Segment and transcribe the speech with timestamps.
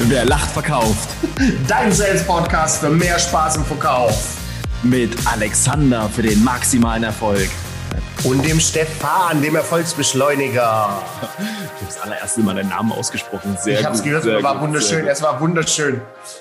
[0.00, 1.08] Wer lacht, verkauft.
[1.68, 4.36] Dein Sales-Podcast für mehr Spaß im Verkauf.
[4.82, 7.48] Mit Alexander für den maximalen Erfolg.
[8.24, 11.00] Und dem Stefan, dem Erfolgsbeschleuniger.
[11.38, 13.56] Du hast das allererste Mal deinen Namen ausgesprochen.
[13.60, 15.06] Sehr ich habe es gehört, es war wunderschön.
[15.06, 16.00] Es war wunderschön.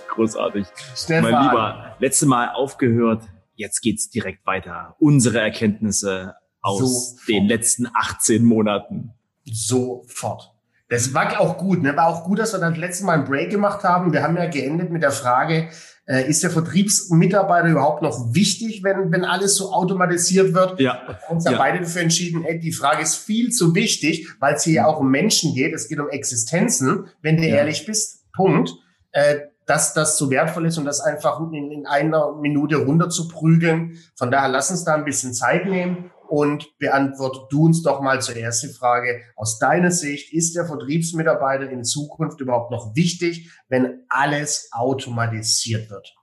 [0.09, 0.65] Großartig.
[0.95, 1.31] Stefan.
[1.31, 3.23] Mein Lieber, letzte Mal aufgehört.
[3.55, 4.95] Jetzt geht's direkt weiter.
[4.99, 7.27] Unsere Erkenntnisse aus Sofort.
[7.27, 9.11] den letzten 18 Monaten.
[9.45, 10.52] Sofort.
[10.93, 11.81] Das war auch gut.
[11.81, 11.95] Ne?
[11.97, 14.13] War auch gut, dass wir dann das letzte Mal einen Break gemacht haben.
[14.13, 15.69] Wir haben ja geendet mit der Frage,
[16.05, 20.79] äh, ist der Vertriebsmitarbeiter überhaupt noch wichtig, wenn, wenn alles so automatisiert wird?
[20.79, 21.01] Ja.
[21.07, 21.57] Wir haben uns ja, Ja.
[21.57, 24.99] beide dafür entschieden, ey, die Frage ist viel zu wichtig, weil es hier ja auch
[24.99, 25.73] um Menschen geht.
[25.73, 27.55] Es geht um Existenzen, wenn du Ja.
[27.55, 28.31] ehrlich bist.
[28.35, 28.71] Punkt.
[29.13, 33.97] Äh, dass das so wertvoll ist und das einfach in, in einer Minute runterzuprügeln.
[34.15, 38.21] Von daher lass uns da ein bisschen Zeit nehmen und beantwort du uns doch mal
[38.21, 44.03] zuerst die Frage, aus deiner Sicht, ist der Vertriebsmitarbeiter in Zukunft überhaupt noch wichtig, wenn
[44.09, 46.13] alles automatisiert wird?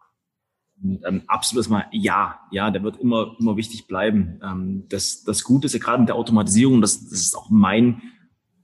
[0.82, 4.40] Ähm, absolut mal ja, ja, der wird immer immer wichtig bleiben.
[4.42, 8.00] Ähm, das das Gute ist ja gerade mit der Automatisierung, das, das ist auch mein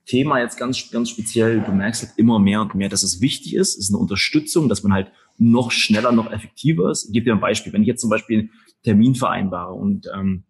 [0.06, 1.60] Thema jetzt ganz ganz speziell.
[1.60, 3.76] Du merkst halt immer mehr und mehr, dass es wichtig ist.
[3.76, 7.06] Es ist eine Unterstützung, dass man halt noch schneller, noch effektiver ist.
[7.06, 7.74] Ich gebe dir ein Beispiel.
[7.74, 8.50] Wenn ich jetzt zum Beispiel einen
[8.82, 10.44] Termin vereinbare und ähm,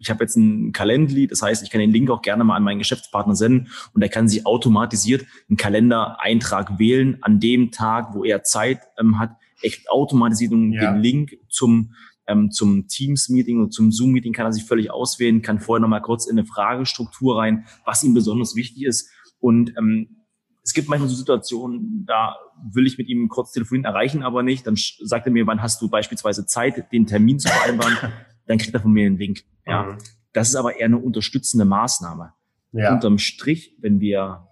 [0.00, 2.62] ich habe jetzt ein Calendly, das heißt, ich kann den Link auch gerne mal an
[2.62, 8.24] meinen Geschäftspartner senden und er kann sich automatisiert einen Kalendereintrag wählen an dem Tag, wo
[8.24, 9.36] er Zeit ähm, hat.
[9.60, 10.92] Kriegt automatisiert Ja.
[10.92, 11.94] den Link zum
[12.26, 16.26] ähm, zum Teams-Meeting und zum Zoom-Meeting kann er sich völlig auswählen, kann vorher nochmal kurz
[16.26, 19.10] in eine Fragestruktur rein, was ihm besonders wichtig ist.
[19.40, 20.20] Und ähm,
[20.62, 22.36] es gibt manchmal so Situationen, da
[22.72, 24.66] will ich mit ihm kurz telefonieren, erreichen aber nicht.
[24.66, 27.96] Dann sagt er mir, wann hast du beispielsweise Zeit, den Termin zu vereinbaren.
[28.50, 29.44] Dann kriegt er von mir einen Link.
[29.64, 29.98] Ja, Mhm.
[30.32, 32.32] das ist aber eher eine unterstützende Maßnahme.
[32.72, 32.92] ja.
[32.92, 34.46] Unterm Strich, wenn wir,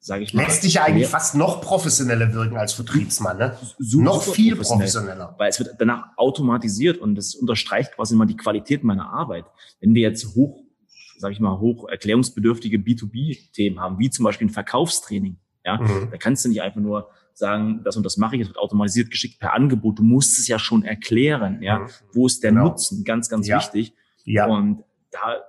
[0.00, 3.56] sage ich mal, Lässt dich ja eigentlich fast noch professioneller wirken als Vertriebsmann, ne?
[3.78, 4.86] su- noch super viel professionell.
[4.86, 5.34] professioneller.
[5.38, 9.44] weil es wird danach automatisiert und das unterstreicht quasi immer die Qualität meiner Arbeit.
[9.80, 10.62] Wenn wir jetzt hoch,
[11.18, 16.08] sage ich mal, hoch erklärungsbedürftige B2B-Themen haben, wie zum Beispiel ein Verkaufstraining, ja, Mhm.
[16.10, 19.10] da kannst du nicht einfach nur sagen, das und das mache ich, es wird automatisiert
[19.10, 19.98] geschickt per Angebot.
[19.98, 21.80] Du musst es ja schon erklären, ja.
[21.80, 21.86] Mhm.
[22.14, 22.68] Wo ist der Genau.
[22.68, 23.04] Nutzen?
[23.04, 23.58] Ganz, ganz Ja.
[23.58, 23.92] wichtig.
[24.24, 24.46] Ja.
[24.46, 25.42] Und da,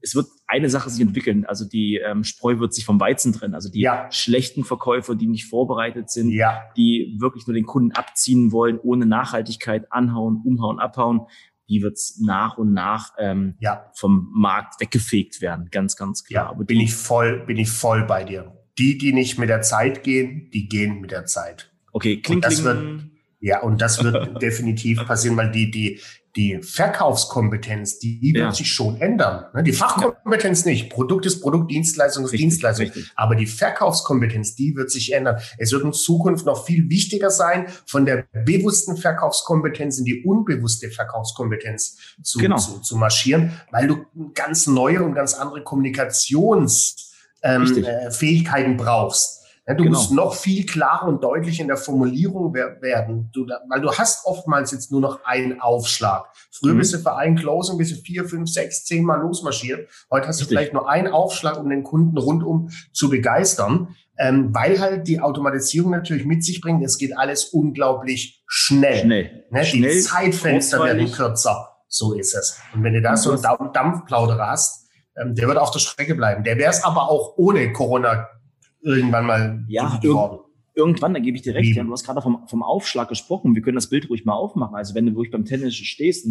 [0.00, 1.44] es wird eine Sache sich entwickeln.
[1.44, 3.54] Also die ähm, Spreu wird sich vom Weizen trennen.
[3.54, 4.10] Also die Ja.
[4.12, 6.62] schlechten Verkäufer, die nicht vorbereitet sind, Ja.
[6.76, 11.22] die wirklich nur den Kunden abziehen wollen, ohne Nachhaltigkeit, anhauen, umhauen, abhauen,
[11.68, 13.90] die wird's nach und nach ähm, Ja.
[13.96, 15.68] vom Markt weggefegt werden.
[15.70, 16.54] Ganz, ganz klar.
[16.56, 18.52] Bin ich voll, bin ich voll bei dir.
[18.78, 21.70] Die, die nicht mit der Zeit gehen, die gehen mit der Zeit.
[21.92, 23.10] Okay, kling, Und das kling.
[23.40, 26.00] Ja, und das wird definitiv passieren, weil die, die,
[26.34, 28.52] die Verkaufskompetenz, die, die wird Ja.
[28.52, 29.44] sich schon ändern.
[29.54, 29.62] ne?
[29.62, 30.90] Die Fachkompetenz nicht.
[30.90, 32.86] Produkt ist Produkt, Dienstleistung ist Richtig, Dienstleistung.
[32.86, 33.12] richtig.
[33.14, 35.36] Aber die Verkaufskompetenz, die wird sich ändern.
[35.58, 40.90] Es wird in Zukunft noch viel wichtiger sein, von der bewussten Verkaufskompetenz in die unbewusste
[40.90, 42.56] Verkaufskompetenz zu, Genau.
[42.56, 47.13] zu, zu marschieren, weil du ganz neue und ganz andere Kommunikationsfähigkeiten
[47.44, 49.42] ähm, äh, Fähigkeiten brauchst.
[49.66, 49.96] Ja, du Genau.
[49.96, 54.26] musst noch viel klarer und deutlich in der Formulierung wer- werden, du, weil du hast
[54.26, 56.26] oftmals jetzt nur noch einen Aufschlag.
[56.52, 56.78] Früher Mhm.
[56.80, 59.88] bist du für ein Closing bist du vier, fünf, sechs, zehn Mal losmarschiert.
[60.10, 60.48] Heute hast du Richtig.
[60.58, 63.88] vielleicht nur einen Aufschlag, um den Kunden rundum zu begeistern,
[64.18, 66.84] ähm, weil halt die Automatisierung natürlich mit sich bringt.
[66.84, 68.98] Es geht alles unglaublich schnell.
[69.00, 69.44] Schnell.
[69.50, 69.64] Ne?
[69.64, 71.70] Schnell, die Zeitfenster werden kürzer.
[71.88, 72.58] So ist es.
[72.74, 74.83] Und wenn du da so einen Dampf- Dampfplauderer hast,
[75.16, 76.44] ähm, der wird auf der Strecke bleiben.
[76.44, 78.28] Der wäre es aber auch ohne Corona
[78.80, 80.40] irgendwann mal Ja, geworden.
[80.76, 81.78] Irgendwann, da gebe ich dir recht, Lieben.
[81.78, 83.54] ja, du hast gerade vom, vom Aufschlag gesprochen.
[83.54, 84.74] Wir können das Bild ruhig mal aufmachen.
[84.74, 86.26] Also wenn du ruhig beim Tennis stehst,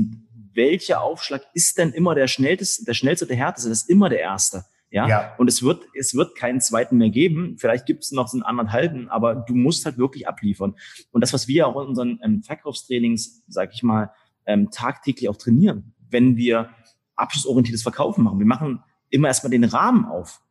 [0.54, 3.70] welcher Aufschlag ist denn immer der schnellste, der schnellste, der härteste?
[3.70, 4.66] Das ist immer der erste.
[4.92, 5.08] Ja?
[5.08, 5.34] Ja.
[5.38, 7.56] Und es wird, es wird keinen zweiten mehr geben.
[7.58, 10.76] Vielleicht gibt es noch so einen anderthalben, aber du musst halt wirklich abliefern.
[11.12, 14.12] Und das, was wir auch in unseren ähm, Verkaufstrainings, sag ich mal,
[14.46, 16.70] ähm, tagtäglich auch trainieren, wenn wir
[17.16, 18.40] abschlussorientiertes Verkaufen machen.
[18.40, 20.42] Wir machen immer erstmal den Rahmen auf.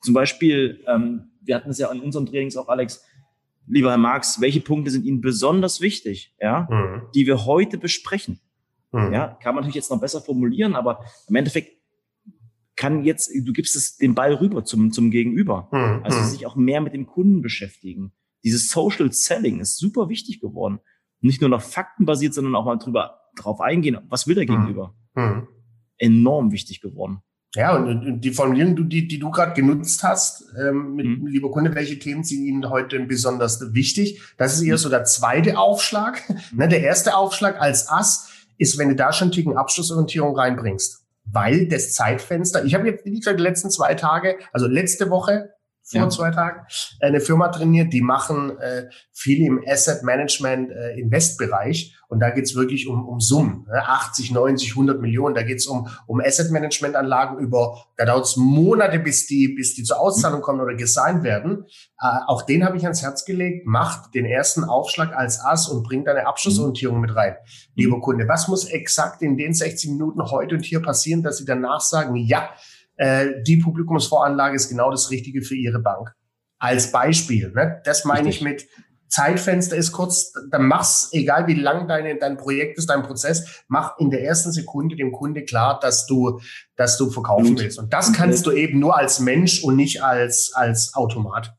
[0.00, 3.04] Zum Beispiel, ähm, wir hatten es ja in unseren Trainings auch, Alex,
[3.66, 7.02] lieber Herr Marx, welche Punkte sind Ihnen besonders wichtig, ja, Mhm.
[7.14, 8.40] die wir heute besprechen?
[8.92, 9.12] Mhm.
[9.12, 11.72] Ja, kann man natürlich jetzt noch besser formulieren, aber im Endeffekt
[12.76, 15.68] kann jetzt, du gibst es den Ball rüber zum, zum Gegenüber.
[15.72, 16.04] Mhm.
[16.04, 16.24] Also Mhm.
[16.24, 18.12] sich auch mehr mit dem Kunden beschäftigen.
[18.44, 20.78] Dieses Social Selling ist super wichtig geworden.
[21.20, 24.48] Nicht nur noch faktenbasiert, sondern auch mal drüber drauf eingehen, was will der Mhm.
[24.48, 24.94] Gegenüber?
[26.00, 26.06] Mhm.
[26.06, 27.22] Enorm wichtig geworden.
[27.54, 31.26] Ja, und, die Formulierung, die, die du gerade genutzt hast, ähm, mit, Mhm.
[31.26, 34.20] lieber Kunde, welche Themen sind Ihnen heute besonders wichtig?
[34.36, 36.22] Das ist eher so der zweite Aufschlag.
[36.52, 38.28] ne, der erste Aufschlag als Ass
[38.58, 41.02] ist, wenn du da schon einen Ticken Abschlussorientierung reinbringst.
[41.24, 45.50] Weil das Zeitfenster, ich habe jetzt, wie gesagt, die letzten zwei Tage, also letzte Woche
[45.86, 46.08] vor ja.
[46.08, 46.66] zwei Tagen,
[47.00, 52.54] eine Firma trainiert, die machen äh, viel im Asset Management äh, Investbereich und da geht's
[52.56, 53.86] wirklich um, um Summen, ne?
[53.86, 58.98] 80, 90, 100 Millionen, da geht's um, um Asset Management Anlagen über, da dauert's Monate,
[58.98, 61.66] bis die, bis die zur Auszahlung kommen oder gesigned werden.
[62.00, 65.84] Äh, auch den habe ich ans Herz gelegt, macht den ersten Aufschlag als Ass und
[65.84, 67.36] bringt eine Abschlussorientierung mit rein.
[67.76, 71.44] Lieber Kunde, was muss exakt in den 60 Minuten heute und hier passieren, dass Sie
[71.44, 72.50] danach sagen, ja,
[72.96, 76.12] äh, die Publikumsvoranlage ist genau das Richtige für Ihre Bank.
[76.58, 77.52] Als Beispiel.
[77.54, 77.80] Ne?
[77.84, 78.66] Das meine ich mit
[79.08, 83.98] Zeitfenster ist kurz, dann mach's, egal wie lang deine, dein Projekt ist, dein Prozess, mach
[83.98, 86.40] in der ersten Sekunde dem Kunde klar, dass du,
[86.76, 87.78] dass du verkaufen willst.
[87.78, 91.54] Und das kannst du eben nur als Mensch und nicht als, als Automat.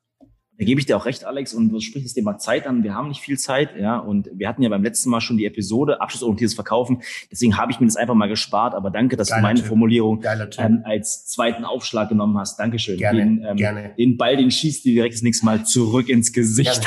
[0.59, 2.83] Da gebe ich dir auch recht, Alex, und du sprichst das Thema Zeit an.
[2.83, 5.45] Wir haben nicht viel Zeit, ja, und wir hatten ja beim letzten Mal schon die
[5.45, 7.03] Episode abschlussorientiertes Verkaufen.
[7.31, 8.73] Deswegen habe ich mir das einfach mal gespart.
[8.73, 9.67] Aber danke, dass Geiler du meine typ.
[9.67, 10.23] Formulierung
[10.57, 12.57] ähm, als zweiten Aufschlag genommen hast.
[12.57, 12.97] Dankeschön.
[12.97, 13.93] Gerne, den, ähm, gerne.
[13.97, 16.81] den Ball, den schießt dir direkt das nächste Mal zurück ins Gesicht.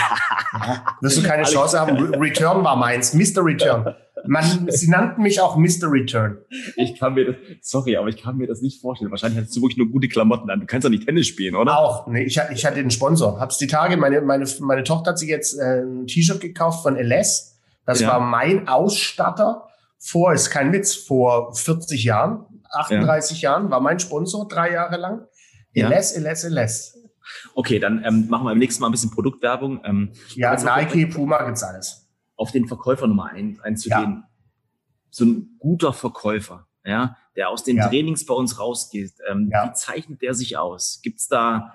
[1.01, 1.97] Wirst du keine Chance haben?
[2.15, 3.45] Return war meins, Mr.
[3.45, 3.95] Return.
[4.27, 5.91] Man, sie nannten mich auch Mr.
[5.91, 6.39] Return.
[6.77, 9.11] Ich kann mir das, sorry, aber ich kann mir das nicht vorstellen.
[9.11, 10.61] Wahrscheinlich hattest du wirklich nur gute Klamotten an.
[10.61, 11.79] Du kannst doch nicht Tennis spielen, oder?
[11.79, 12.07] Auch.
[12.07, 13.39] Nee, ich, ich hatte den Sponsor.
[13.41, 16.97] Hab's die Tage, meine, meine, meine Tochter hat sich jetzt äh, ein T-Shirt gekauft von
[16.97, 17.59] LS.
[17.87, 18.09] Das ja.
[18.09, 19.69] war mein Ausstatter
[19.99, 23.51] vor, ist kein Witz, vor 40 Jahren, 38 ja.
[23.51, 25.27] Jahren, war mein Sponsor drei Jahre lang.
[25.75, 26.21] LS, ja.
[26.21, 26.99] LS, LS.
[27.55, 29.81] Okay, dann ähm, machen wir beim nächsten Mal ein bisschen Produktwerbung.
[29.85, 32.00] Ähm, ja, Nike, Puma gibt's alles
[32.41, 34.23] auf den Verkäufer Nummer ein, einzugehen.
[34.23, 34.29] Ja.
[35.11, 37.89] So ein guter Verkäufer, ja, der aus den ja.
[37.89, 39.69] Trainings bei uns rausgeht, ähm, ja.
[39.69, 41.01] wie zeichnet der sich aus?
[41.03, 41.75] Gibt's da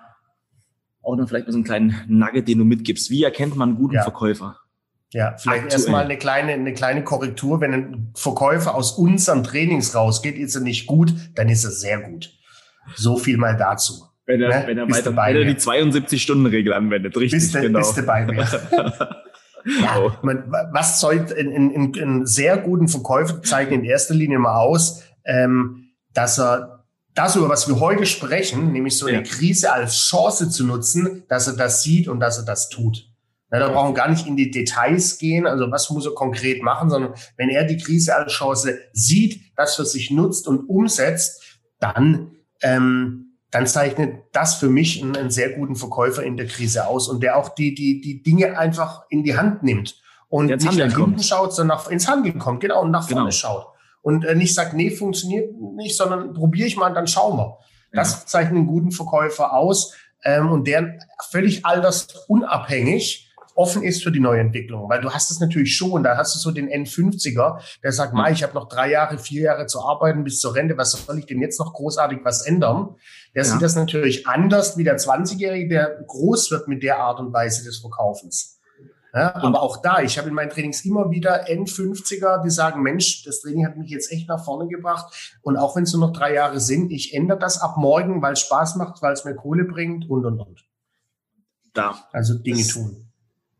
[1.03, 3.11] auch noch vielleicht mal so einen kleinen Nugget, den du mitgibst?
[3.11, 4.57] Wie erkennt man einen guten Verkäufer?
[5.11, 7.61] Ja, vielleicht erstmal eine kleine, eine kleine Korrektur.
[7.61, 11.99] Wenn ein Verkäufer aus unseren Trainings rausgeht, ist er nicht gut, dann ist er sehr
[11.99, 12.33] gut.
[12.95, 14.07] So viel mal dazu.
[14.25, 14.67] Wenn er, ne?
[14.67, 17.79] wenn er, weiter, wenn er die 72-Stunden-Regel anwendet, richtig, bist genau.
[17.79, 18.47] Bist du bei mir.
[19.81, 20.11] Ja, oh.
[20.21, 24.57] man, was zeugt in, in, in, in sehr guten Verkäufen zeigen in erster Linie mal
[24.59, 26.85] aus, ähm, dass er
[27.15, 29.23] das, über was wir heute sprechen, nämlich so eine ja.
[29.23, 33.09] Krise als Chance zu nutzen, dass er das sieht und dass er das tut.
[33.51, 36.61] Ja, da brauchen wir gar nicht in die Details gehen, also was muss er konkret
[36.61, 41.41] machen, sondern wenn er die Krise als Chance sieht, das für sich nutzt und umsetzt,
[41.79, 43.24] dann ähm,
[43.55, 47.23] dann zeichnet das für mich einen, einen, sehr guten Verkäufer in der Krise aus und
[47.23, 49.95] der auch die, die, die Dinge einfach in die Hand nimmt
[50.27, 51.23] und nicht nach hinten kommt.
[51.23, 53.31] schaut, sondern nach, ins Handeln kommt, genau, und nach vorne genau.
[53.31, 53.67] schaut.
[54.01, 57.57] Und äh, nicht sagt, nee, funktioniert nicht, sondern probiere ich mal und dann schauen wir.
[57.93, 58.25] Das ja.
[58.25, 59.93] zeichnet einen guten Verkäufer aus
[60.25, 60.99] ähm, und der
[61.29, 63.24] völlig altersunabhängig
[63.55, 64.89] offen ist für die neue Entwicklung.
[64.89, 68.25] Weil du hast es natürlich schon, da hast du so den N50er, der sagt, mhm.
[68.31, 71.25] ich habe noch drei Jahre, vier Jahre zu arbeiten bis zur Rente, was soll ich
[71.25, 72.95] denn jetzt noch großartig was ändern?
[73.33, 73.49] Der ja.
[73.49, 77.63] sieht das natürlich anders wie der 20-Jährige, der groß wird mit der Art und Weise
[77.63, 78.59] des Verkaufens.
[79.13, 83.23] Ja, aber auch da, ich habe in meinen Trainings immer wieder N50er, die sagen, Mensch,
[83.23, 85.37] das Training hat mich jetzt echt nach vorne gebracht.
[85.41, 88.33] Und auch wenn es nur noch drei Jahre sind, ich ändere das ab morgen, weil
[88.33, 90.65] es Spaß macht, weil es mir Kohle bringt und, und, und.
[91.73, 91.95] Da.
[92.11, 93.05] Also Dinge tun.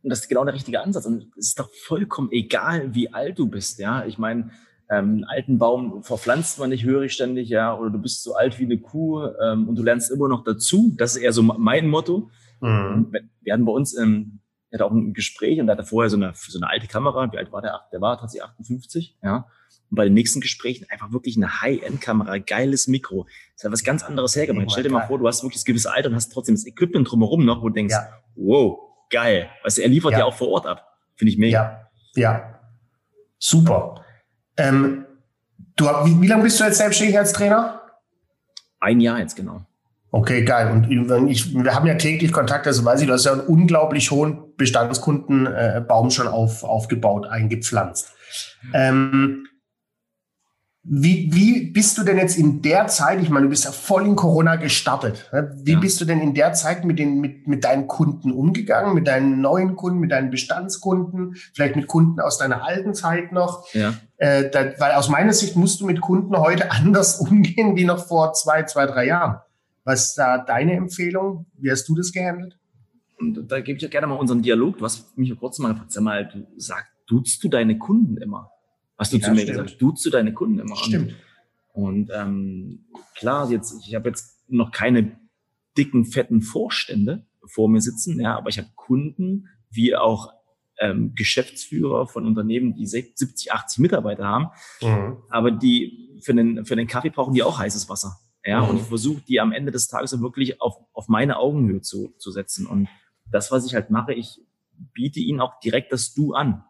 [0.06, 1.08] Und das ist genau der richtige Ansatz.
[1.08, 3.80] Und es ist doch vollkommen egal, wie alt du bist.
[3.80, 4.52] Ja, ich meine,
[4.88, 8.60] ähm, einen alten Baum verpflanzt man nicht hörig ständig, ja, oder du bist so alt
[8.60, 10.94] wie eine Kuh ähm, und du lernst immer noch dazu.
[10.96, 12.30] Das ist eher so mein Motto.
[12.62, 13.12] Mhm.
[13.42, 16.18] Wir hatten bei uns, ähm, er hatte auch ein Gespräch und er hatte vorher so
[16.18, 17.32] eine, so eine alte Kamera.
[17.32, 17.82] Wie alt war der?
[17.92, 19.48] Der war tatsächlich 58, ja.
[19.90, 23.26] Und bei den nächsten Gesprächen einfach wirklich eine High-End-Kamera, geiles Mikro.
[23.56, 24.72] Das hat was ganz anderes hergemacht.
[24.72, 27.10] Stell dir mal vor, du hast wirklich das gewisse Alter und hast trotzdem das Equipment
[27.10, 28.08] drumherum noch, wo du denkst, ja.
[28.36, 29.50] wow, geil.
[29.64, 30.88] Weißt du, er liefert ja, ja auch vor Ort ab.
[31.16, 31.90] Finde ich mega.
[32.16, 32.60] Ja, ja.
[33.38, 34.04] Super.
[34.58, 35.06] Ähm,
[35.76, 37.82] du, wie, wie lange bist du jetzt selbstständig als Trainer?
[38.80, 39.66] Ein Jahr jetzt, genau.
[40.12, 40.72] Okay, geil.
[40.72, 40.90] Und
[41.28, 44.56] ich, wir haben ja täglich Kontakt, also weiß ich, du hast ja einen unglaublich hohen
[44.56, 48.14] Bestandskundenbaum äh, schon auf, aufgebaut, eingepflanzt.
[48.74, 49.46] Ähm,
[50.88, 54.06] wie, wie bist du denn jetzt in der Zeit, ich meine, du bist ja voll
[54.06, 55.28] in Corona gestartet.
[55.34, 55.52] Ne?
[55.64, 55.80] Wie ja.
[55.80, 59.42] bist du denn in der Zeit mit, den, mit, mit deinen Kunden umgegangen, mit deinen
[59.42, 63.68] neuen Kunden, mit deinen Bestandskunden, vielleicht mit Kunden aus deiner alten Zeit noch?
[63.74, 63.96] Ja.
[64.18, 68.06] Äh, da, weil aus meiner Sicht musst du mit Kunden heute anders umgehen wie noch
[68.06, 69.40] vor zwei, zwei, drei Jahren.
[69.86, 71.48] Was ist da deine Empfehlung?
[71.58, 72.60] Wie hast du das gehandelt?
[73.20, 74.78] Und da gebe ich ja gerne mal unseren Dialog.
[74.78, 78.52] Du hast mich kurz mal gefragt, sag mal, du sagst, duzt du deine Kunden immer?
[78.98, 79.58] Hast du ja, zu mir stimmt.
[79.58, 81.16] gesagt, duzt du deine Kunden immer Stimmt.
[81.74, 82.86] Und ähm,
[83.16, 85.20] klar, jetzt, ich habe jetzt noch keine
[85.78, 90.32] dicken, fetten Vorstände vor mir sitzen, ja, aber ich habe Kunden, wie auch
[90.80, 94.48] ähm, Geschäftsführer von Unternehmen, die 70, 80 Mitarbeiter haben,
[94.82, 95.18] mhm.
[95.30, 98.18] aber die für den, für den Kaffee brauchen die auch heißes Wasser.
[98.46, 98.70] Ja, mhm.
[98.70, 102.32] und ich versuche die am Ende des Tages wirklich auf, auf meine Augenhöhe zu, zu
[102.32, 102.68] setzen.
[102.68, 102.88] Und
[103.32, 104.40] das, was ich halt mache, ich
[104.94, 106.64] biete ihnen auch direkt das Du an.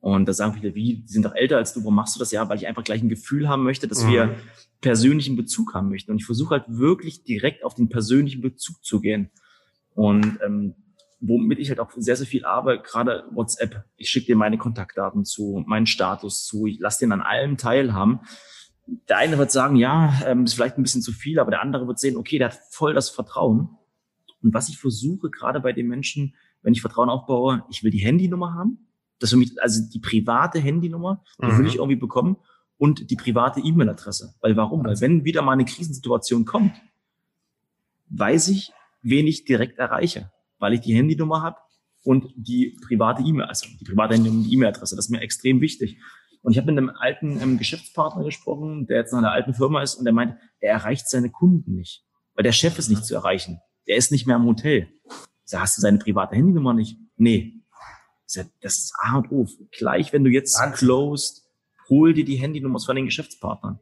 [0.00, 2.32] Und da sagen viele, wie, die sind doch älter als du, warum machst du das?
[2.32, 4.10] Ja, weil ich einfach gleich ein Gefühl haben möchte, dass mhm.
[4.10, 4.36] wir
[4.80, 6.10] persönlichen Bezug haben möchten.
[6.10, 9.30] Und ich versuche halt wirklich direkt auf den persönlichen Bezug zu gehen.
[9.94, 10.74] Und ähm,
[11.20, 13.84] womit ich halt auch sehr, sehr viel arbeite, gerade WhatsApp.
[13.96, 18.20] Ich schicke dir meine Kontaktdaten zu, meinen Status zu, ich lasse den an allem teilhaben.
[19.08, 21.86] Der eine wird sagen, ja, ähm, ist vielleicht ein bisschen zu viel, aber der andere
[21.86, 23.76] wird sehen, okay, der hat voll das Vertrauen.
[24.42, 27.98] Und was ich versuche, gerade bei den Menschen, wenn ich Vertrauen aufbaue, ich will die
[27.98, 28.86] Handynummer haben.
[29.20, 31.58] Das für mich, also die private Handynummer, die mhm.
[31.58, 32.36] will ich irgendwie bekommen
[32.78, 34.34] und die private E-Mail-Adresse.
[34.40, 34.84] Weil warum?
[34.84, 36.72] Weil wenn wieder mal eine Krisensituation kommt,
[38.08, 38.72] weiß ich,
[39.02, 41.58] wen ich direkt erreiche, weil ich die Handynummer habe
[42.02, 44.96] und die private E-Mail, also die private E-Mail-Adresse.
[44.96, 45.98] Das ist mir extrem wichtig.
[46.42, 49.52] Und ich habe mit einem alten ähm, Geschäftspartner gesprochen, der jetzt noch in einer alten
[49.52, 53.04] Firma ist und der meint, er erreicht seine Kunden nicht, weil der Chef ist nicht
[53.04, 53.60] zu erreichen.
[53.86, 54.88] Der ist nicht mehr im Hotel.
[55.44, 56.98] So, hast du seine private Handynummer nicht?
[57.16, 57.59] Nee.
[58.32, 59.46] Das ist A und O.
[59.70, 60.78] Gleich, wenn du jetzt Wahnsinn.
[60.78, 61.42] closed,
[61.88, 63.78] hol dir die Handynummern von den Geschäftspartnern.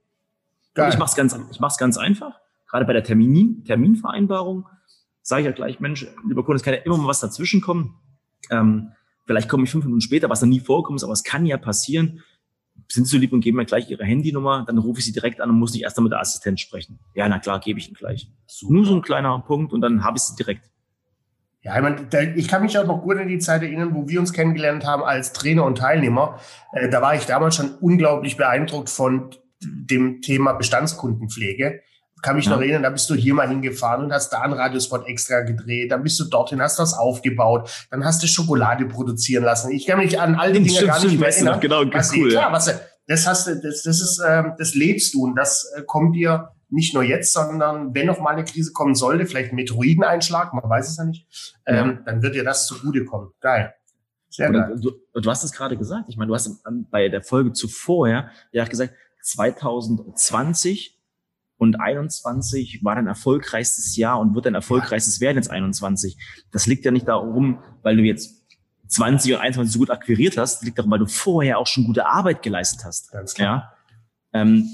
[0.75, 0.91] Geil.
[0.93, 2.39] ich mach's ganz, ich mach's ganz einfach.
[2.69, 4.67] Gerade bei der Termin, Terminvereinbarung
[5.29, 7.95] sage ich ja gleich, Mensch, lieber Kunde, es kann ja immer mal was dazwischen kommen.
[8.51, 8.93] Ähm,
[9.27, 12.23] vielleicht komme ich fünf Minuten später, was noch nie vorkommt, aber es kann ja passieren.
[12.89, 15.41] Sind Sie so lieb und geben mir gleich Ihre Handynummer, dann rufe ich Sie direkt
[15.43, 16.99] an und muss nicht erst mit der Assistenz sprechen.
[17.15, 18.31] Ja, na klar, gebe ich Ihnen gleich.
[18.47, 18.73] Super.
[18.73, 20.71] Nur so ein kleiner Punkt und dann habe ich Sie direkt.
[21.69, 24.21] Ja, ich, meine, ich kann mich auch noch gut an die Zeit erinnern, wo wir
[24.21, 26.39] uns kennengelernt haben als Trainer und Teilnehmer.
[26.73, 31.83] Äh, da war ich damals schon unglaublich beeindruckt von dem Thema Bestandskundenpflege.
[32.23, 32.53] Kann mich ja.
[32.53, 35.93] noch erinnern, da bist du hier mal hingefahren und hast da einen Radiospot extra gedreht,
[35.93, 39.71] dann bist du dorthin, hast was aufgebaut, dann hast du Schokolade produzieren lassen.
[39.71, 41.61] Ich kann mich an all die Dinge gar nicht mehr erinnern.
[41.61, 42.75] Genau, was, cool, klar, was,
[43.07, 46.49] das hast du, das, das ist, ähm, das lebst du und das äh, kommt dir
[46.71, 50.69] nicht nur jetzt, sondern wenn noch mal eine Krise kommen sollte, vielleicht ein Meteoroideneinschlag, man
[50.69, 51.27] weiß es ja nicht,
[51.67, 51.93] ähm, ja.
[52.05, 53.31] dann wird dir das zugutekommen.
[53.41, 53.75] Geil.
[54.29, 54.77] Sehr geil.
[54.81, 56.05] Du, du, hast es gerade gesagt.
[56.09, 60.99] Ich meine, du hast bei der Folge zuvor ja, ja gesagt, 2020
[61.57, 66.17] und 21 war dein erfolgreichstes Jahr und wird dein erfolgreichstes werden jetzt 21.
[66.53, 68.45] Das liegt ja nicht darum, weil du jetzt
[68.87, 71.85] 20 und 21 so gut akquiriert hast, das liegt darum, weil du vorher auch schon
[71.85, 73.11] gute Arbeit geleistet hast.
[73.11, 73.75] Ganz klar.
[74.33, 74.41] Ja?
[74.41, 74.69] Ähm,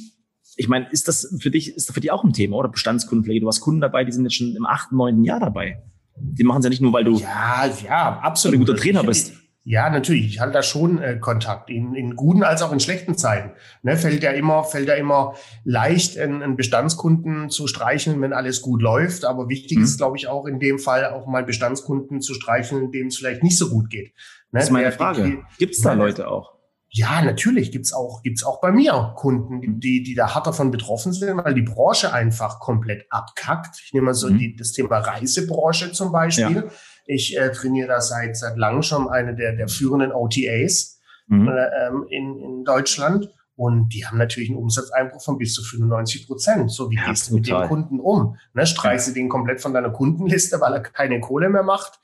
[0.57, 3.41] ich meine, ist das für dich, ist das für dich auch ein Thema oder Bestandskundenpflege?
[3.41, 5.83] Du hast Kunden dabei, die sind jetzt schon im achten, neunten Jahr dabei.
[6.17, 8.57] Die machen es ja nicht nur, weil du ja, ja, absolut.
[8.57, 9.33] ein guter Trainer bist.
[9.67, 10.27] Ja, natürlich.
[10.27, 13.53] Ich halte da schon äh, Kontakt in, in guten als auch in schlechten Zeiten.
[13.83, 15.35] Ne, fällt ja immer, fällt ja immer
[15.65, 19.25] leicht, einen, Bestandskunden zu streicheln, wenn alles gut läuft.
[19.25, 19.85] Aber wichtig mhm.
[19.85, 23.43] ist, glaube ich, auch in dem Fall auch mal Bestandskunden zu streicheln, dem es vielleicht
[23.43, 24.13] nicht so gut geht.
[24.53, 25.43] Ne, das ist meine Frage.
[25.59, 26.54] Gibt es da Leute auch?
[26.97, 31.13] Ja, natürlich gibt's auch, gibt's auch bei mir Kunden, die, die da hart davon betroffen
[31.13, 33.83] sind, weil die Branche einfach komplett abkackt.
[33.85, 34.39] Ich nehme mal so mhm.
[34.39, 36.55] die, das Thema Reisebranche zum Beispiel.
[36.55, 36.71] Ja.
[37.07, 41.49] Ich äh, trainiere da seit, seit langem schon eine der, der führenden OTAs mhm.
[41.49, 43.29] äh, ähm, in, in Deutschland.
[43.57, 46.71] Und die haben natürlich einen Umsatzeinbruch von bis zu 95 Prozent.
[46.71, 48.37] So, wie ja, gehst du mit dem Kunden um?
[48.53, 51.99] Ne, streichst du den komplett von deiner Kundenliste, weil er keine Kohle mehr macht?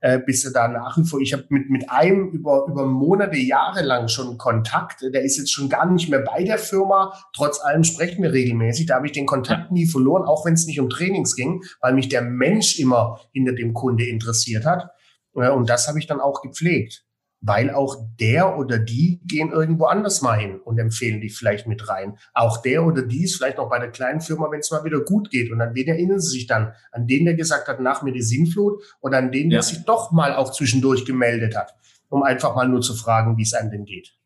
[0.00, 3.36] Äh, bis er da nach wie vor, ich habe mit, mit einem über, über Monate,
[3.36, 7.60] Jahre lang schon Kontakt, der ist jetzt schon gar nicht mehr bei der Firma, trotz
[7.60, 10.80] allem sprechen wir regelmäßig, da habe ich den Kontakt nie verloren, auch wenn es nicht
[10.80, 14.90] um Trainings ging, weil mich der Mensch immer hinter dem Kunde interessiert hat.
[15.34, 17.05] Äh, und das habe ich dann auch gepflegt
[17.46, 21.88] weil auch der oder die gehen irgendwo anders mal hin und empfehlen dich vielleicht mit
[21.88, 22.18] rein.
[22.34, 25.00] Auch der oder die ist vielleicht noch bei der kleinen Firma, wenn es mal wieder
[25.00, 25.52] gut geht.
[25.52, 26.72] Und an wen erinnern sie sich dann?
[26.90, 29.62] An den, der gesagt hat, nach mir die Sinnflut oder an den, der ja.
[29.62, 31.76] sich doch mal auch zwischendurch gemeldet hat,
[32.08, 34.16] um einfach mal nur zu fragen, wie es einem denn geht.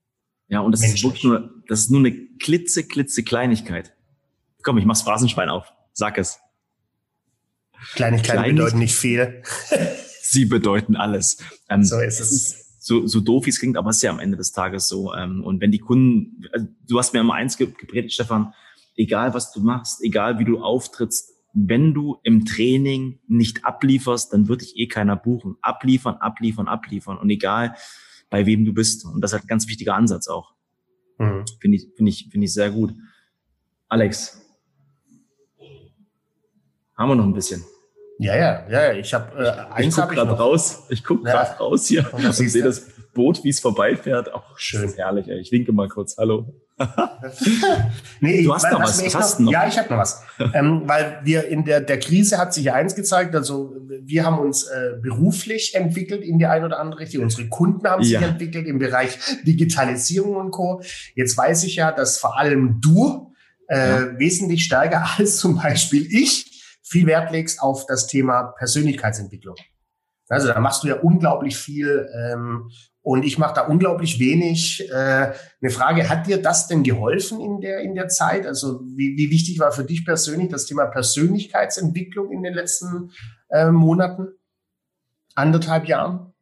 [0.49, 3.95] Ja, und das ist wirklich nur, das ist nur eine klitze, klitze Kleinigkeit.
[4.63, 5.71] Komm, ich mach's Phrasenschwein auf.
[5.93, 6.39] Sag es.
[7.95, 9.43] Kleinigkeiten bedeuten nicht viel.
[10.23, 11.37] Sie bedeuten alles.
[11.69, 14.19] Ähm, so ist es so, so doof wie es klingt, aber es ist ja am
[14.19, 15.15] Ende des Tages so.
[15.15, 18.53] Ähm, und wenn die Kunden, also du hast mir immer eins gepredigt, Stefan,
[18.97, 24.49] egal was du machst, egal wie du auftrittst, wenn du im Training nicht ablieferst, dann
[24.49, 25.57] wird dich eh keiner buchen.
[25.63, 27.17] Abliefern, abliefern, abliefern.
[27.17, 27.77] Und egal,
[28.29, 29.05] bei wem du bist.
[29.05, 30.55] Und das ist halt ein ganz wichtiger Ansatz auch.
[31.19, 31.45] Mhm.
[31.61, 32.93] Finde ich, finde ich, finde ich sehr gut.
[33.89, 34.37] Alex.
[36.97, 37.65] Haben wir noch ein bisschen?
[38.21, 38.93] Ja, ja, ja.
[38.93, 40.85] Ich habe äh, eins ich guck gerade raus.
[40.91, 41.43] Ich gucke ja.
[41.43, 44.35] gerade raus hier und, und sehe das Boot, wie es vorbeifährt.
[44.35, 44.93] Auch schön.
[44.95, 45.27] Herrlich.
[45.27, 45.39] Ey.
[45.39, 46.19] Ich winke mal kurz.
[46.19, 46.53] Hallo.
[48.21, 49.03] nee, du hast noch was.
[49.03, 50.23] was hast noch, ja, ich habe noch was.
[50.55, 53.35] ähm, weil wir in der, der Krise hat sich ja eins gezeigt.
[53.35, 57.23] Also wir haben uns äh, beruflich entwickelt in die eine oder andere Richtung.
[57.23, 58.21] Unsere Kunden haben sich ja.
[58.21, 60.83] entwickelt im Bereich Digitalisierung und Co.
[61.15, 63.33] Jetzt weiß ich ja, dass vor allem du
[63.69, 64.19] äh, ja.
[64.19, 69.57] wesentlich stärker als zum Beispiel ich viel Wert legst auf das Thema Persönlichkeitsentwicklung.
[70.29, 72.71] Also da machst du ja unglaublich viel ähm,
[73.03, 74.89] und ich mache da unglaublich wenig.
[74.89, 78.47] Äh, eine Frage, hat dir das denn geholfen in der, in der Zeit?
[78.47, 83.11] Also wie, wie wichtig war für dich persönlich das Thema Persönlichkeitsentwicklung in den letzten
[83.49, 84.29] äh, Monaten?
[85.35, 86.33] Anderthalb Jahren?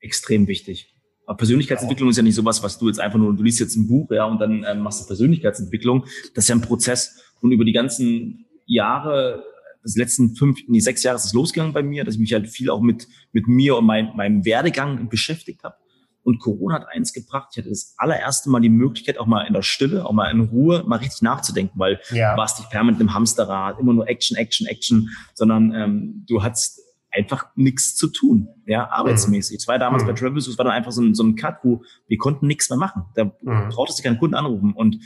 [0.00, 0.94] Extrem wichtig.
[1.24, 3.88] Aber Persönlichkeitsentwicklung ist ja nicht sowas, was du jetzt einfach nur, du liest jetzt ein
[3.88, 6.04] Buch, ja, und dann ähm, machst du Persönlichkeitsentwicklung.
[6.34, 7.18] Das ist ja ein Prozess.
[7.40, 9.42] Und über die ganzen Jahre
[9.86, 12.48] das letzten fünf, nee, sechs Jahre ist es losgegangen bei mir, dass ich mich halt
[12.48, 15.76] viel auch mit, mit mir und mein, meinem Werdegang beschäftigt habe.
[16.24, 19.52] Und Corona hat eins gebracht, ich hatte das allererste Mal die Möglichkeit, auch mal in
[19.52, 22.32] der Stille, auch mal in Ruhe, mal richtig nachzudenken, weil ja.
[22.32, 26.80] du warst nicht permanent im Hamsterrad, immer nur Action, Action, Action, sondern ähm, du hattest
[27.12, 29.58] einfach nichts zu tun, ja, arbeitsmäßig.
[29.58, 30.08] Es war damals mhm.
[30.08, 32.68] bei Travis, es war dann einfach so ein, so ein Cut, wo wir konnten nichts
[32.70, 33.04] mehr machen.
[33.14, 33.68] Da mhm.
[33.70, 34.72] brauchtest du keinen Kunden anrufen.
[34.72, 34.98] Und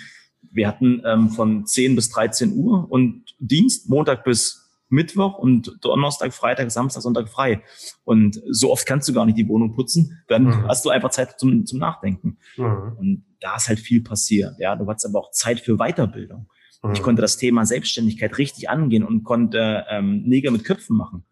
[0.50, 4.59] wir hatten ähm, von 10 bis 13 Uhr und Dienst, Montag bis
[4.90, 7.62] Mittwoch und Donnerstag, Freitag, Samstag, Sonntag frei.
[8.04, 10.22] Und so oft kannst du gar nicht die Wohnung putzen.
[10.28, 10.68] Dann mhm.
[10.68, 12.38] hast du einfach Zeit zum, zum Nachdenken.
[12.56, 12.96] Mhm.
[12.98, 14.56] Und da ist halt viel passiert.
[14.58, 16.48] Ja, du hattest aber auch Zeit für Weiterbildung.
[16.82, 16.92] Mhm.
[16.92, 21.24] Ich konnte das Thema Selbstständigkeit richtig angehen und konnte ähm, Nägel mit Köpfen machen.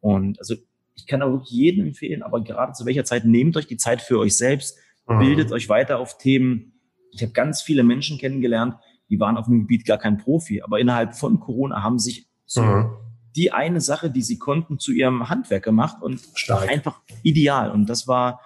[0.00, 0.54] Und also
[0.94, 4.02] ich kann auch wirklich jedem empfehlen, aber gerade zu welcher Zeit nehmt euch die Zeit
[4.02, 5.18] für euch selbst, mhm.
[5.18, 6.80] bildet euch weiter auf Themen.
[7.12, 8.76] Ich habe ganz viele Menschen kennengelernt,
[9.08, 12.62] die waren auf dem Gebiet gar kein Profi, aber innerhalb von Corona haben sich so
[12.62, 12.90] mhm.
[13.36, 16.68] die eine Sache, die sie konnten, zu ihrem Handwerk gemacht und Stark.
[16.68, 17.70] einfach ideal.
[17.70, 18.40] Und das war,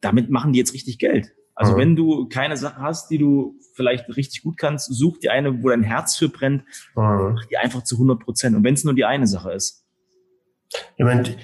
[0.00, 1.32] damit machen die jetzt richtig Geld.
[1.54, 1.78] Also mhm.
[1.78, 5.68] wenn du keine Sache hast, die du vielleicht richtig gut kannst, such dir eine, wo
[5.68, 6.64] dein Herz für brennt,
[6.96, 7.34] mhm.
[7.34, 8.56] mach die einfach zu 100 Prozent.
[8.56, 9.84] Und wenn es nur die eine Sache ist.
[10.96, 11.36] Ich, meine,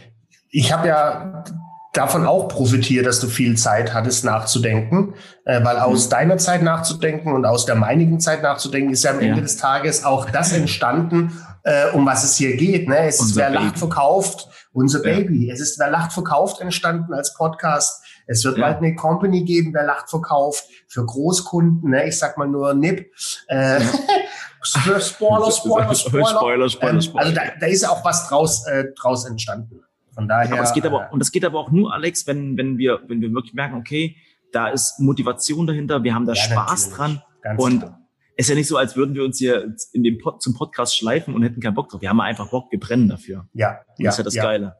[0.50, 1.44] ich habe ja
[1.92, 6.10] davon auch profitiert, dass du viel Zeit hattest nachzudenken, äh, weil aus mhm.
[6.10, 9.28] deiner Zeit nachzudenken und aus der meinigen Zeit nachzudenken ist ja am ja.
[9.28, 12.88] Ende des Tages auch das entstanden, äh, um was es hier geht.
[12.88, 13.06] Ne?
[13.06, 15.16] Es unser ist Wer Lacht verkauft, unser ja.
[15.16, 15.50] Baby.
[15.50, 18.04] Es ist Wer Lacht verkauft entstanden als Podcast.
[18.26, 18.66] Es wird ja.
[18.66, 21.90] bald eine Company geben, Wer Lacht verkauft, für Großkunden.
[21.90, 22.08] Ne?
[22.08, 23.10] Ich sag mal nur NIP.
[23.48, 23.80] Äh,
[24.62, 25.94] Spoiler, Spoiler, Spoiler.
[25.94, 27.24] Spoiler, Spoiler, ähm, Spoiler.
[27.24, 29.80] Also da, da ist ja auch was draus, äh, draus entstanden.
[30.14, 30.52] Von daher.
[30.52, 33.00] Aber es geht aber, äh, und das geht aber auch nur, Alex, wenn, wenn wir,
[33.06, 34.16] wenn wir wirklich merken, okay,
[34.52, 37.22] da ist Motivation dahinter, wir haben da ja, Spaß dran.
[37.56, 37.99] und klar
[38.36, 41.34] ist ja nicht so, als würden wir uns hier in dem Pod, zum Podcast schleifen
[41.34, 42.00] und hätten keinen Bock drauf.
[42.00, 43.48] Wir haben einfach Bock, wir brennen dafür.
[43.52, 44.10] Ja, und ja.
[44.10, 44.42] Das ist ja das ja.
[44.42, 44.76] Geile.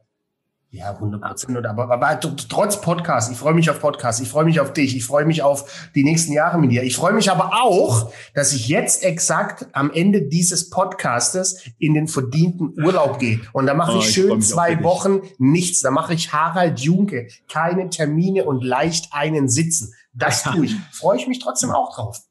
[0.73, 1.65] Ja, 100 Prozent.
[1.65, 5.03] Aber, aber, trotz Podcast, ich freue mich auf Podcast, ich freue mich auf dich, ich
[5.03, 6.83] freue mich auf die nächsten Jahre mit dir.
[6.83, 12.07] Ich freue mich aber auch, dass ich jetzt exakt am Ende dieses Podcastes in den
[12.07, 13.41] verdienten Urlaub gehe.
[13.51, 15.81] Und da mache oh, ich schön ich zwei Wochen nichts.
[15.81, 19.93] Da mache ich Harald Junke, keine Termine und leicht einen sitzen.
[20.13, 20.75] Das tue ich.
[20.93, 22.21] Freue ich mich trotzdem auch drauf.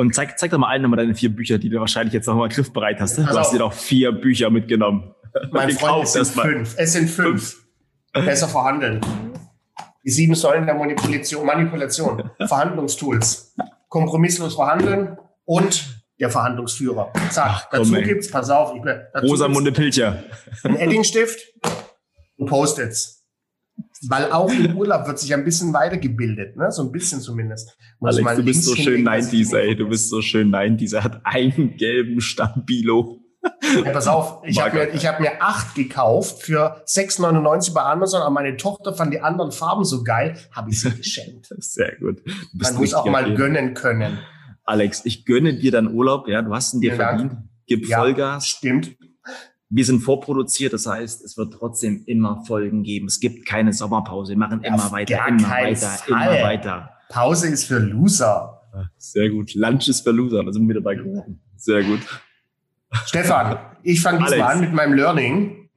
[0.00, 2.48] Und zeig, zeig doch mal allen nochmal deine vier Bücher, die du wahrscheinlich jetzt nochmal
[2.48, 3.18] griffbereit hast.
[3.18, 3.26] Ne?
[3.30, 5.14] Du hast dir doch vier Bücher mitgenommen.
[5.50, 6.74] Mein Freund, es sind fünf.
[6.78, 7.56] Es sind fünf.
[8.14, 9.02] Besser verhandeln.
[10.02, 12.30] Die sieben Säulen der Manipulation, Manipulation.
[12.46, 13.54] Verhandlungstools.
[13.88, 17.12] Kompromisslos verhandeln und der Verhandlungsführer.
[17.28, 17.46] Zack.
[17.46, 18.02] Ach, dazu ey.
[18.02, 18.82] gibt's, pass auf, ich,
[19.12, 20.24] dazu Rosamunde Pilcher.
[20.64, 21.40] Ein Eddingstift
[22.38, 23.19] und Post-its.
[24.08, 26.70] Weil auch im Urlaub wird sich ein bisschen weitergebildet, ne?
[26.70, 27.76] so ein bisschen zumindest.
[27.98, 30.94] Muss Alex, du bist so schön 90s, ey, du bist so schön 90s.
[30.94, 33.20] Er hat einen gelben Stabilo.
[33.84, 38.20] Ja, pass auf, ich habe mir, ich hab mir acht gekauft für 6,99 bei Amazon,
[38.20, 41.48] aber meine Tochter fand die anderen Farben so geil, habe ich sie geschenkt.
[41.58, 42.22] Sehr gut.
[42.52, 44.18] Man muss auch mal gönnen können.
[44.64, 47.32] Alex, ich gönne dir dann Urlaub, ja, du hast ihn dir Vielen verdient.
[47.66, 48.46] Gib ja, Vollgas.
[48.46, 48.96] Stimmt.
[49.72, 53.06] Wir sind vorproduziert, das heißt, es wird trotzdem immer Folgen geben.
[53.06, 54.32] Es gibt keine Sommerpause.
[54.32, 56.08] Wir machen immer Auf weiter, immer weiter, Fall.
[56.08, 56.90] immer weiter.
[57.08, 58.60] Pause ist für Loser.
[58.98, 59.54] Sehr gut.
[59.54, 60.42] Lunch ist für Loser.
[60.42, 61.40] Da sind wir dabei geworden.
[61.56, 62.00] Sehr gut.
[63.06, 65.68] Stefan, ich fange diesmal an mit meinem Learning.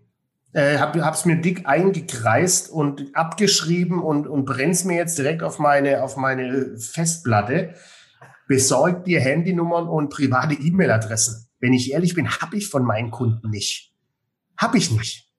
[0.54, 5.60] Äh, hab, hab's mir dick eingekreist und abgeschrieben und, und brenn's mir jetzt direkt auf
[5.60, 7.76] meine, auf meine Festplatte.
[8.48, 13.50] Besorgt dir Handynummern und private E-Mail-Adressen wenn ich ehrlich bin, habe ich von meinen Kunden
[13.50, 13.94] nicht.
[14.58, 15.30] Habe ich nicht.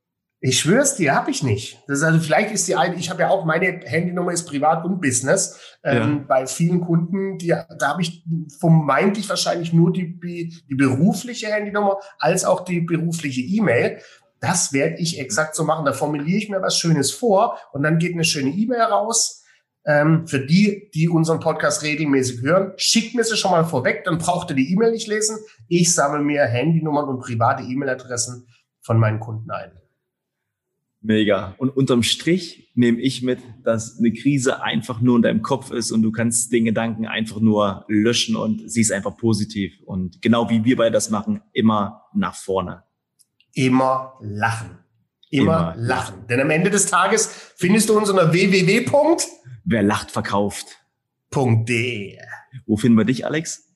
[0.40, 1.82] Ich schwör's dir, habe ich nicht.
[1.86, 4.86] Das ist also vielleicht ist die eine, ich habe ja auch meine Handynummer ist privat
[4.86, 5.76] und Business.
[5.82, 6.24] Ähm, ja.
[6.26, 8.24] Bei vielen Kunden, die, da habe ich
[8.58, 14.00] vermeintlich wahrscheinlich nur die, die berufliche Handynummer als auch die berufliche E-Mail.
[14.40, 15.84] Das werde ich exakt so machen.
[15.84, 19.43] Da formuliere ich mir was Schönes vor und dann geht eine schöne E-Mail raus
[19.86, 24.18] ähm, für die, die unseren Podcast regelmäßig hören, schickt mir sie schon mal vorweg, dann
[24.18, 25.38] braucht ihr die E-Mail nicht lesen.
[25.68, 28.46] Ich sammle mir Handynummern und private E-Mail-Adressen
[28.80, 29.72] von meinen Kunden ein.
[31.00, 31.54] Mega.
[31.58, 35.92] Und unterm Strich nehme ich mit, dass eine Krise einfach nur in deinem Kopf ist
[35.92, 39.74] und du kannst den Gedanken einfach nur löschen und siehst einfach positiv.
[39.84, 42.84] Und genau wie wir beide das machen, immer nach vorne.
[43.52, 44.78] Immer lachen.
[45.28, 46.26] Immer, immer lachen.
[46.28, 48.86] Denn am Ende des Tages findest du uns unter www.
[49.64, 50.78] Wer lacht, verkauft.
[51.34, 52.18] .de.
[52.66, 53.68] Wo finden wir dich, Alex?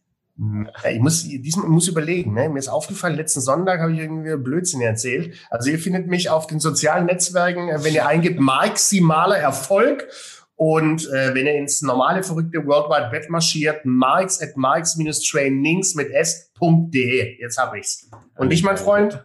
[0.88, 2.33] Ich muss diesmal muss überlegen.
[2.35, 2.48] Ne?
[2.48, 5.35] Mir ist aufgefallen, letzten Sonntag habe ich irgendwie Blödsinn erzählt.
[5.51, 10.09] Also ihr findet mich auf den sozialen Netzwerken, äh, wenn ihr eingibt, maximaler Erfolg.
[10.55, 16.11] Und äh, wenn ihr ins normale verrückte World Wide Web marschiert, marks at marks-trainings mit
[16.11, 17.40] s.de.
[17.40, 18.09] Jetzt habe ich's.
[18.37, 19.24] Und ich, mein Freund?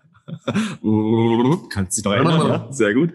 [1.69, 2.67] Kannst dich noch erinnern, ja?
[2.71, 3.11] Sehr gut.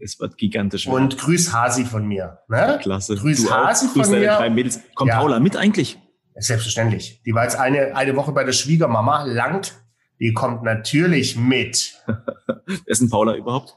[0.03, 0.87] Es wird gigantisch.
[0.87, 2.39] Und grüß Hasi von mir.
[2.49, 2.79] Ne?
[2.83, 3.17] Klasse.
[3.17, 3.93] Grüß du Hasi auch.
[3.93, 4.27] von grüß mir.
[4.33, 4.81] Drei Mädels.
[4.95, 5.19] Kommt ja.
[5.19, 5.99] Paula mit eigentlich?
[6.35, 7.23] Selbstverständlich.
[7.25, 9.25] Die war jetzt eine, eine Woche bei der Schwiegermama.
[9.25, 9.75] Langt.
[10.19, 11.95] Die kommt natürlich mit.
[12.07, 13.77] Wer ist denn Paula überhaupt?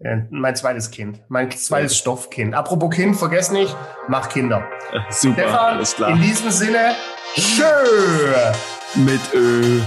[0.00, 1.20] Ja, mein zweites Kind.
[1.28, 2.54] Mein zweites Stoffkind.
[2.54, 3.76] Apropos Kind, vergesst nicht,
[4.08, 4.66] mach Kinder.
[5.10, 6.10] Super, Stefan, alles klar.
[6.10, 6.94] In diesem Sinne,
[7.36, 9.04] schön.
[9.04, 9.80] Mit Ö.